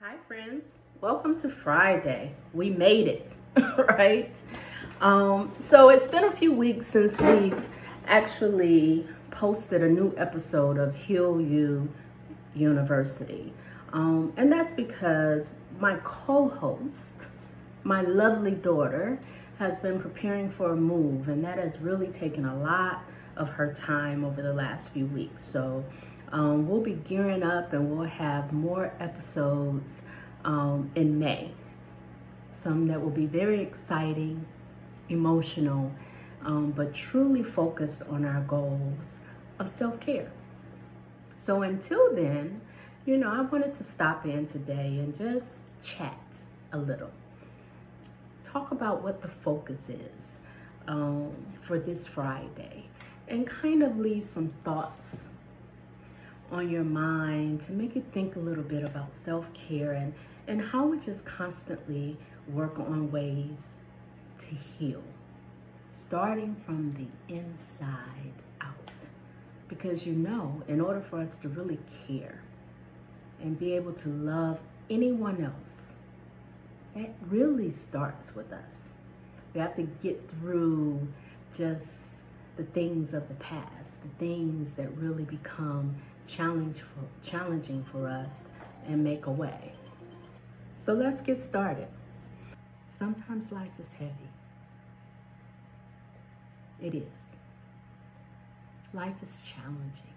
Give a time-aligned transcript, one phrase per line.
[0.00, 0.78] Hi, friends.
[1.00, 2.36] Welcome to Friday.
[2.54, 3.34] We made it,
[3.76, 4.40] right?
[5.00, 7.68] Um, so it's been a few weeks since we've
[8.06, 11.92] actually posted a new episode of Heal You
[12.54, 13.52] University.
[13.92, 17.30] Um, and that's because my co host,
[17.82, 19.18] my lovely daughter,
[19.58, 23.02] has been preparing for a move, and that has really taken a lot
[23.36, 25.44] of her time over the last few weeks.
[25.44, 25.84] So
[26.32, 30.02] um, we'll be gearing up and we'll have more episodes
[30.44, 31.52] um, in May.
[32.52, 34.46] Some that will be very exciting,
[35.08, 35.92] emotional,
[36.44, 39.20] um, but truly focused on our goals
[39.58, 40.32] of self care.
[41.36, 42.60] So until then,
[43.06, 46.18] you know, I wanted to stop in today and just chat
[46.72, 47.10] a little.
[48.44, 50.40] Talk about what the focus is
[50.86, 52.86] um, for this Friday
[53.26, 55.28] and kind of leave some thoughts
[56.50, 60.14] on your mind to make you think a little bit about self care and,
[60.46, 62.16] and how we just constantly
[62.48, 63.76] work on ways
[64.38, 65.02] to heal,
[65.90, 69.08] starting from the inside out.
[69.68, 72.42] Because you know, in order for us to really care
[73.40, 75.92] and be able to love anyone else,
[76.94, 78.94] it really starts with us.
[79.54, 81.08] We have to get through
[81.54, 82.22] just
[82.56, 85.96] the things of the past, the things that really become
[86.28, 88.50] challenge for, challenging for us
[88.86, 89.72] and make a way.
[90.74, 91.88] So let's get started.
[92.90, 94.30] Sometimes life is heavy.
[96.80, 97.36] It is.
[98.92, 100.14] Life is challenging.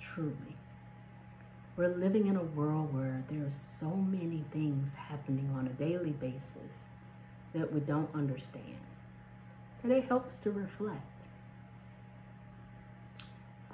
[0.00, 0.56] Truly.
[1.76, 6.12] We're living in a world where there are so many things happening on a daily
[6.12, 6.84] basis
[7.52, 8.78] that we don't understand,
[9.82, 11.28] that it helps to reflect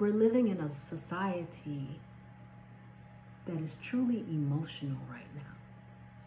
[0.01, 1.99] we're living in a society
[3.45, 5.53] that is truly emotional right now,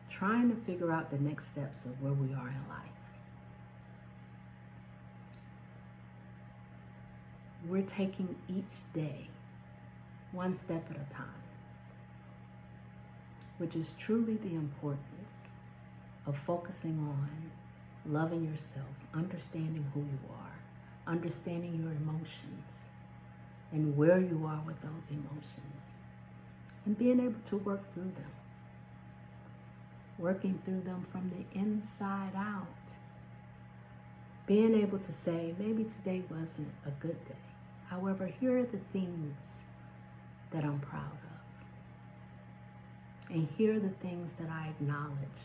[0.09, 2.93] trying to figure out the next steps of where we are in life.
[7.67, 9.31] We're taking each day
[10.31, 11.43] one step at a time,
[13.59, 15.51] which is truly the importance
[16.27, 17.51] of focusing on
[18.07, 20.61] loving yourself, understanding who you are,
[21.13, 22.91] understanding your emotions
[23.75, 25.91] and where you are with those emotions
[26.87, 28.31] and being able to work through them.
[30.17, 32.93] Working through them from the inside out.
[34.47, 37.35] Being able to say, maybe today wasn't a good day.
[37.89, 39.65] However, here are the things
[40.53, 41.41] that I'm proud of.
[43.35, 45.43] And here are the things that I acknowledge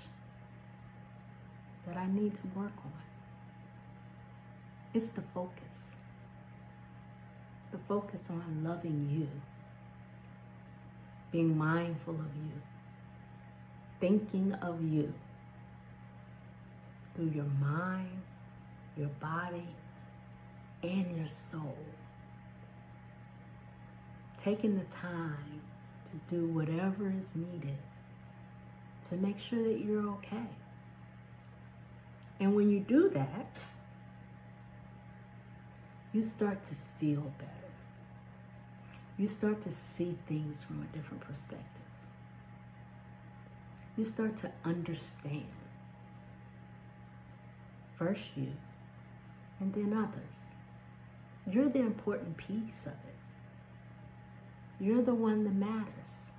[1.88, 2.92] that I need to work on.
[4.94, 5.96] It's the focus
[7.72, 9.28] the focus on loving you,
[11.32, 12.62] being mindful of you,
[14.00, 15.14] thinking of you
[17.14, 18.22] through your mind,
[18.98, 19.68] your body,
[20.82, 21.78] and your soul.
[24.38, 25.62] Taking the time
[26.06, 27.78] to do whatever is needed
[29.10, 30.48] to make sure that you're okay.
[32.40, 33.58] And when you do that,
[36.20, 37.60] you start to feel better
[39.20, 41.84] you start to see things from a different perspective.
[43.98, 45.44] You start to understand
[47.98, 48.54] first you
[49.60, 50.54] and then others.
[51.46, 53.18] You're the important piece of it.
[54.80, 56.32] You're the one that matters.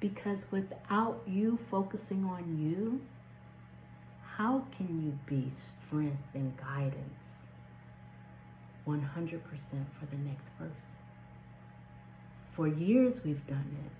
[0.00, 3.02] Because without you focusing on you,
[4.36, 7.48] how can you be strength and guidance
[8.86, 9.00] 100%
[9.92, 10.96] for the next person?
[12.52, 13.92] For years we've done it,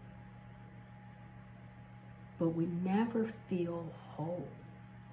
[2.39, 4.49] but we never feel whole.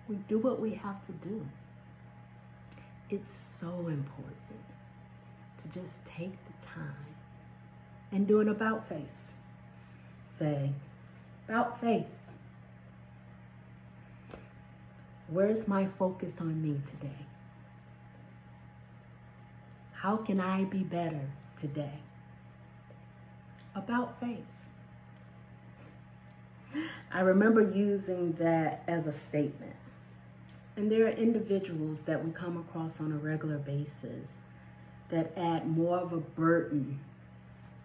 [0.07, 1.47] We do what we have to do.
[3.09, 4.61] It's so important
[5.57, 7.15] to just take the time
[8.11, 9.33] and do an about face.
[10.27, 10.71] Say,
[11.47, 12.31] about face.
[15.27, 17.25] Where's my focus on me today?
[20.01, 21.99] How can I be better today?
[23.75, 24.67] about face.
[27.11, 29.75] I remember using that as a statement.
[30.75, 34.39] And there are individuals that we come across on a regular basis
[35.09, 37.01] that add more of a burden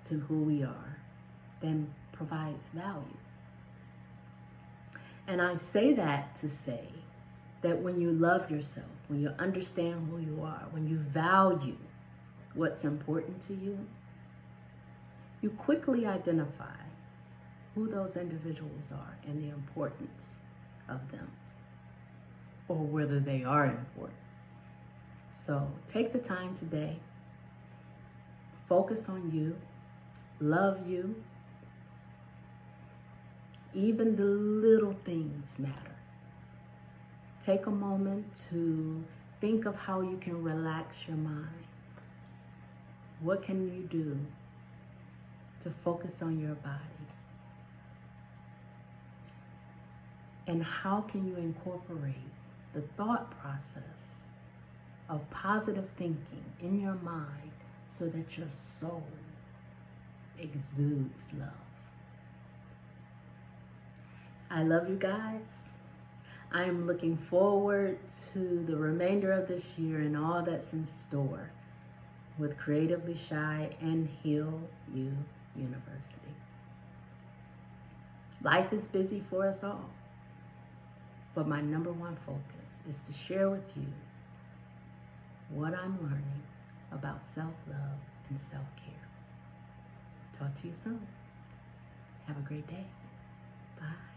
[0.04, 0.98] to who we are
[1.60, 3.18] than provides value.
[5.26, 6.88] And I say that to say
[7.62, 11.78] that when you love yourself, when you understand who you are, when you value
[12.56, 13.86] what's important to you,
[15.42, 16.80] you quickly identify
[17.74, 20.40] who those individuals are and the importance
[20.88, 21.30] of them
[22.68, 24.18] or whether they are important.
[25.32, 26.98] So take the time today,
[28.68, 29.58] focus on you,
[30.40, 31.22] love you.
[33.74, 35.96] Even the little things matter.
[37.42, 39.04] Take a moment to
[39.40, 41.66] think of how you can relax your mind.
[43.20, 44.18] What can you do
[45.60, 46.80] to focus on your body?
[50.46, 52.14] And how can you incorporate
[52.72, 54.20] the thought process
[55.08, 57.52] of positive thinking in your mind
[57.88, 59.08] so that your soul
[60.38, 61.50] exudes love?
[64.50, 65.72] I love you guys.
[66.52, 67.98] I am looking forward
[68.32, 71.50] to the remainder of this year and all that's in store
[72.38, 74.62] with Creatively Shy and Heal
[74.92, 75.12] You
[75.54, 76.34] University.
[78.42, 79.90] Life is busy for us all,
[81.34, 83.86] but my number one focus is to share with you
[85.48, 86.42] what I'm learning
[86.92, 89.08] about self love and self care.
[90.38, 91.06] Talk to you soon.
[92.26, 92.86] Have a great day.
[93.78, 94.15] Bye.